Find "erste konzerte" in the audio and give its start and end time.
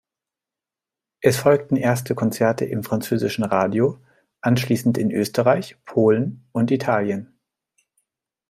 1.77-2.65